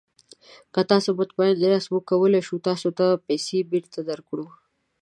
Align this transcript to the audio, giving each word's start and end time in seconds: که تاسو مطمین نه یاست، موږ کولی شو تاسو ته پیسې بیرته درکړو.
که 0.73 0.81
تاسو 0.91 1.09
مطمین 1.19 1.51
نه 1.61 1.67
یاست، 1.73 1.89
موږ 1.91 2.03
کولی 2.09 2.41
شو 2.47 2.55
تاسو 2.67 2.87
ته 2.97 3.05
پیسې 3.27 3.57
بیرته 3.71 3.99
درکړو. 4.09 4.45